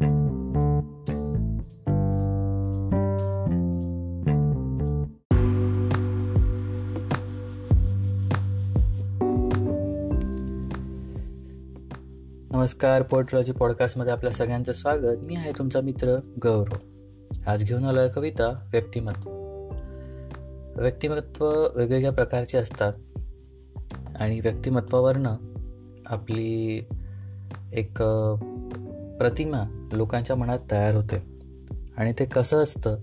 [0.00, 0.42] नमस्कार
[13.02, 15.18] पोर्ट्रॉजी पॉडकास्टमध्ये आपल्या सगळ्यांचं स्वागत.
[15.22, 16.76] मी आहे तुमचा मित्र गौरव.
[17.46, 19.30] आज घेऊन आलो कविता व्यक्तिमत्व.
[20.76, 22.92] व्यक्तिमत्व वेगवेगळ्या प्रकारचे असतात
[24.16, 25.34] आणि व्यक्तिमत्वावरनं
[26.06, 26.84] आपली
[27.72, 28.02] एक
[29.20, 31.16] प्रतिमा लोकांच्या मनात तयार होते.
[31.96, 32.98] आणि ते कसं असतं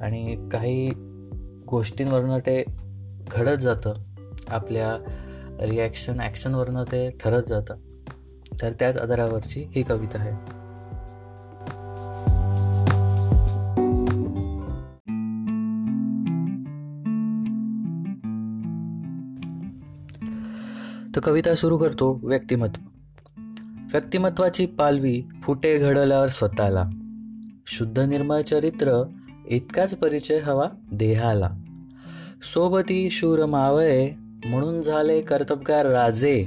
[0.00, 0.90] आणि काही
[1.68, 2.64] गोष्टींवरनं ते
[3.30, 3.94] घडत जातं
[4.48, 4.96] आपल्या
[5.60, 7.74] रिॲक्शन ॲक्शनवरनं ते ठरत जातं.
[8.62, 10.56] तर त्याच आधारावरची ही कविता आहे.
[21.16, 22.95] तर कविता सुरू करतो व्यक्तिमत्व.
[23.92, 26.84] व्यक्तिमत्वाची पालवी फुटे घडल्यावर स्वतःला.
[27.66, 29.12] शुद्ध निर्मळ चरित्र
[29.48, 31.50] इतकाच परिचय हवा देहाला.
[32.42, 34.10] सोबती शूर मावळे
[34.46, 36.42] म्हणून झाले कर्तबगार राजे.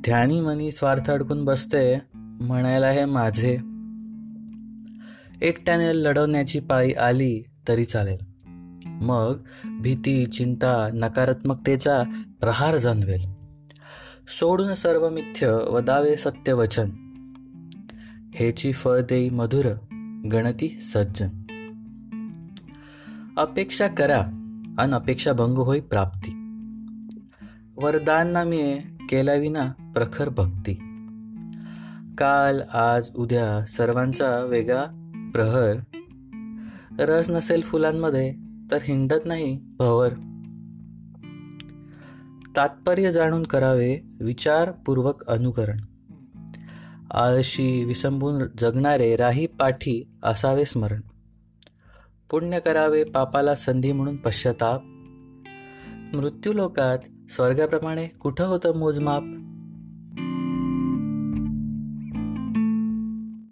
[0.00, 3.54] ध्यानी मनी स्वार्थ अडकून बसते म्हणायला हे माझे.
[5.42, 8.24] एकट्याने लढवण्याची पाळी आली तरी चालेल.
[8.86, 9.38] मग
[9.80, 12.02] भीती चिंता नकारात्मकतेचा
[12.40, 13.35] प्रहार जाणवेल.
[14.28, 16.90] सोडून सर्व मिथ्य व दावे सत्य वचन.
[18.34, 19.66] हेची फळ देई मधुर
[20.32, 21.28] गणती सज्जन.
[23.36, 24.20] अपेक्षा करा
[24.78, 26.30] अनपेक्षा भंग होई प्राप्ती.
[27.76, 30.74] वरदान ना मिळे केल्याविना प्रखर भक्ती.
[32.18, 34.84] काल आज उद्या सर्वांचा वेगळा
[35.32, 35.76] प्रहर.
[36.98, 38.34] रस नसेल फुलांमध्ये
[38.70, 40.08] तर हिंडत नाही भवर.
[42.56, 45.80] तात्पर्य जाणून करावे विचारपूर्वक अनुकरण.
[47.10, 51.00] आळशी विसंबून जगणारे राही पाठी असावे स्मरण.
[52.30, 54.80] पुण्य करावे पापाला संधी म्हणून पश्चाताप.
[56.16, 56.98] मृत्यूलोकात
[57.30, 59.22] स्वर्गाप्रमाणे कुठं होतं मोजमाप?